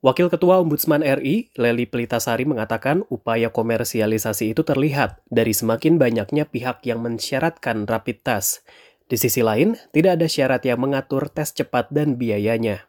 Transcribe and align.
Wakil 0.00 0.32
Ketua 0.32 0.56
Ombudsman 0.64 1.04
RI, 1.04 1.52
Leli 1.60 1.84
Pelitasari 1.84 2.48
mengatakan 2.48 3.04
upaya 3.12 3.52
komersialisasi 3.52 4.56
itu 4.56 4.64
terlihat 4.64 5.20
dari 5.28 5.52
semakin 5.52 6.00
banyaknya 6.00 6.48
pihak 6.48 6.80
yang 6.88 7.04
mensyaratkan 7.04 7.84
rapid 7.84 8.24
test. 8.24 8.64
Di 9.12 9.20
sisi 9.20 9.44
lain, 9.44 9.76
tidak 9.92 10.16
ada 10.16 10.24
syarat 10.24 10.64
yang 10.64 10.80
mengatur 10.80 11.28
tes 11.28 11.52
cepat 11.52 11.92
dan 11.92 12.16
biayanya. 12.16 12.80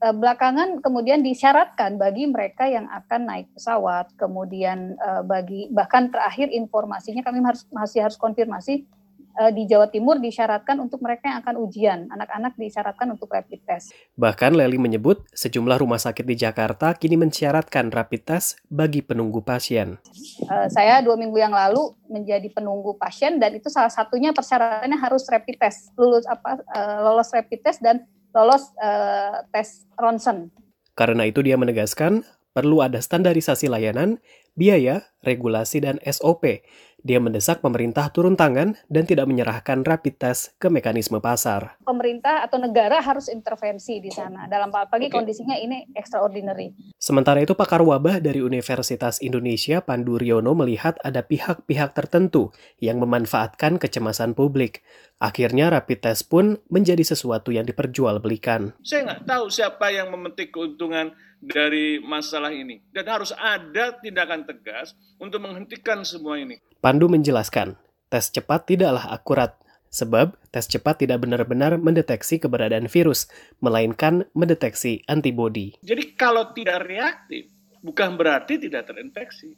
Eh, 0.00 0.14
belakangan 0.16 0.80
kemudian 0.80 1.20
disyaratkan 1.20 2.00
bagi 2.00 2.24
mereka 2.24 2.64
yang 2.64 2.88
akan 2.88 3.28
naik 3.28 3.52
pesawat, 3.52 4.16
kemudian 4.16 4.96
eh, 4.96 5.22
bagi 5.28 5.68
bahkan 5.68 6.08
terakhir 6.08 6.48
informasinya 6.56 7.20
kami 7.20 7.44
harus 7.44 7.68
masih 7.68 8.00
harus 8.00 8.16
konfirmasi 8.16 8.88
uh, 9.36 9.52
di 9.52 9.68
Jawa 9.68 9.92
Timur 9.92 10.18
disyaratkan 10.18 10.80
untuk 10.80 11.04
mereka 11.04 11.28
yang 11.30 11.38
akan 11.44 11.56
ujian. 11.60 11.98
Anak-anak 12.10 12.56
disyaratkan 12.56 13.12
untuk 13.12 13.30
rapid 13.30 13.60
test. 13.68 13.92
Bahkan 14.16 14.56
Leli 14.56 14.80
menyebut 14.80 15.28
sejumlah 15.36 15.78
rumah 15.78 16.00
sakit 16.00 16.24
di 16.24 16.36
Jakarta 16.36 16.96
kini 16.96 17.20
mensyaratkan 17.20 17.92
rapid 17.92 18.22
test 18.24 18.58
bagi 18.72 19.04
penunggu 19.04 19.44
pasien. 19.44 20.00
Uh, 20.48 20.66
saya 20.72 21.04
dua 21.04 21.14
minggu 21.20 21.36
yang 21.36 21.52
lalu 21.52 21.92
menjadi 22.08 22.48
penunggu 22.50 22.96
pasien 22.96 23.36
dan 23.36 23.52
itu 23.54 23.68
salah 23.68 23.92
satunya 23.92 24.32
persyaratannya 24.32 24.96
harus 24.96 25.28
rapid 25.28 25.56
test, 25.60 25.92
lulus 26.00 26.24
apa 26.26 26.58
uh, 26.72 26.98
lolos 27.04 27.28
rapid 27.30 27.60
test 27.62 27.78
dan 27.84 28.02
lolos 28.32 28.72
uh, 28.80 29.44
tes 29.52 29.84
ronsen. 30.00 30.48
Karena 30.96 31.28
itu 31.28 31.44
dia 31.44 31.60
menegaskan 31.60 32.24
perlu 32.56 32.80
ada 32.80 32.96
standarisasi 33.04 33.68
layanan, 33.68 34.16
biaya, 34.56 35.06
regulasi, 35.22 35.84
dan 35.84 36.02
SOP. 36.02 36.64
Dia 37.06 37.22
mendesak 37.22 37.62
pemerintah 37.62 38.10
turun 38.10 38.34
tangan 38.34 38.74
dan 38.90 39.06
tidak 39.06 39.30
menyerahkan 39.30 39.86
rapid 39.86 40.18
test 40.18 40.58
ke 40.58 40.66
mekanisme 40.66 41.22
pasar. 41.22 41.78
Pemerintah 41.86 42.42
atau 42.42 42.58
negara 42.58 42.98
harus 42.98 43.30
intervensi 43.30 44.02
di 44.02 44.10
sana. 44.10 44.50
Dalam 44.50 44.74
pagi 44.74 45.06
kondisinya 45.06 45.54
ini 45.54 45.86
extraordinary. 45.94 46.74
Sementara 46.98 47.38
itu 47.38 47.54
pakar 47.54 47.86
wabah 47.86 48.18
dari 48.18 48.42
Universitas 48.42 49.22
Indonesia 49.22 49.78
Pandu 49.86 50.18
Riono 50.18 50.58
melihat 50.58 50.98
ada 51.06 51.22
pihak-pihak 51.22 51.94
tertentu 51.94 52.50
yang 52.82 52.98
memanfaatkan 52.98 53.78
kecemasan 53.78 54.34
publik. 54.34 54.82
Akhirnya 55.22 55.70
rapid 55.70 56.10
test 56.10 56.26
pun 56.26 56.58
menjadi 56.66 57.06
sesuatu 57.06 57.54
yang 57.54 57.70
diperjualbelikan. 57.70 58.74
Saya 58.82 59.06
nggak 59.06 59.30
tahu 59.30 59.46
siapa 59.46 59.94
yang 59.94 60.10
memetik 60.10 60.50
keuntungan 60.50 61.14
dari 61.40 62.00
masalah 62.00 62.52
ini. 62.52 62.80
Dan 62.90 63.06
harus 63.06 63.30
ada 63.36 63.96
tindakan 64.00 64.44
tegas 64.48 64.96
untuk 65.20 65.42
menghentikan 65.44 66.02
semua 66.02 66.40
ini. 66.40 66.60
Pandu 66.80 67.10
menjelaskan, 67.10 67.76
tes 68.08 68.30
cepat 68.30 68.68
tidaklah 68.68 69.10
akurat, 69.10 69.52
sebab 69.90 70.36
tes 70.54 70.66
cepat 70.68 71.02
tidak 71.02 71.24
benar-benar 71.26 71.80
mendeteksi 71.80 72.38
keberadaan 72.40 72.86
virus, 72.86 73.26
melainkan 73.58 74.28
mendeteksi 74.36 75.02
antibodi. 75.10 75.74
Jadi 75.82 76.14
kalau 76.14 76.52
tidak 76.52 76.86
reaktif, 76.86 77.50
bukan 77.82 78.14
berarti 78.14 78.58
tidak 78.60 78.88
terinfeksi. 78.90 79.56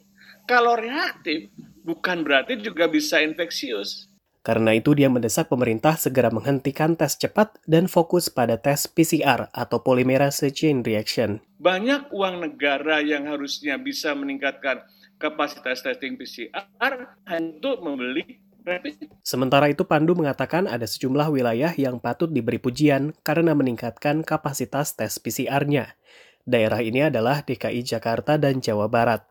Kalau 0.49 0.77
reaktif, 0.81 1.53
bukan 1.85 2.25
berarti 2.25 2.57
juga 2.61 2.89
bisa 2.89 3.21
infeksius. 3.21 4.08
Karena 4.49 4.73
itu 4.73 4.97
dia 4.97 5.13
mendesak 5.13 5.53
pemerintah 5.53 6.01
segera 6.01 6.33
menghentikan 6.33 6.97
tes 6.97 7.21
cepat 7.21 7.61
dan 7.69 7.85
fokus 7.85 8.33
pada 8.33 8.57
tes 8.57 8.89
PCR 8.89 9.53
atau 9.53 9.85
polymerase 9.85 10.49
chain 10.57 10.81
reaction. 10.81 11.45
Banyak 11.61 12.09
uang 12.17 12.49
negara 12.49 13.05
yang 13.05 13.29
harusnya 13.29 13.77
bisa 13.77 14.17
meningkatkan 14.17 14.89
kapasitas 15.21 15.85
testing 15.85 16.17
PCR 16.17 17.13
untuk 17.29 17.85
membeli 17.85 18.41
rapid. 18.65 19.21
Sementara 19.21 19.69
itu 19.69 19.85
Pandu 19.85 20.17
mengatakan 20.17 20.65
ada 20.65 20.89
sejumlah 20.89 21.29
wilayah 21.29 21.77
yang 21.77 22.01
patut 22.01 22.33
diberi 22.33 22.57
pujian 22.57 23.13
karena 23.21 23.53
meningkatkan 23.53 24.25
kapasitas 24.25 24.97
tes 24.97 25.21
PCR-nya. 25.21 25.93
Daerah 26.49 26.81
ini 26.81 27.05
adalah 27.05 27.45
DKI 27.45 27.85
Jakarta 27.85 28.41
dan 28.41 28.65
Jawa 28.65 28.89
Barat. 28.89 29.29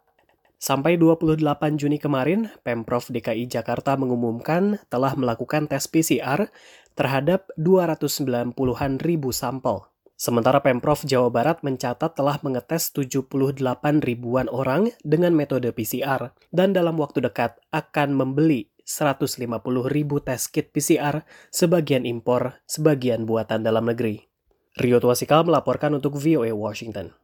Sampai 0.57 0.97
28 0.97 1.37
Juni 1.77 2.01
kemarin, 2.01 2.49
Pemprov 2.65 3.13
DKI 3.13 3.45
Jakarta 3.45 3.93
mengumumkan 3.93 4.81
telah 4.89 5.13
melakukan 5.13 5.69
tes 5.69 5.85
PCR 5.85 6.49
terhadap 6.97 7.53
290-an 7.61 8.97
ribu 8.97 9.29
sampel. 9.29 9.85
Sementara 10.17 10.65
Pemprov 10.65 11.05
Jawa 11.05 11.29
Barat 11.29 11.61
mencatat 11.61 12.17
telah 12.17 12.41
mengetes 12.41 12.89
78 12.89 13.61
ribuan 14.01 14.49
orang 14.49 14.89
dengan 15.05 15.37
metode 15.37 15.69
PCR 15.69 16.33
dan 16.49 16.73
dalam 16.73 16.97
waktu 16.97 17.21
dekat 17.21 17.61
akan 17.69 18.17
membeli 18.17 18.73
150 18.81 19.45
ribu 19.93 20.17
tes 20.25 20.49
kit 20.49 20.73
PCR, 20.73 21.21
sebagian 21.53 22.01
impor, 22.01 22.57
sebagian 22.65 23.29
buatan 23.29 23.61
dalam 23.61 23.85
negeri. 23.85 24.25
Rio 24.73 24.97
Tuasikal 24.97 25.45
melaporkan 25.45 25.93
untuk 25.93 26.17
VOA 26.17 26.49
Washington. 26.49 27.13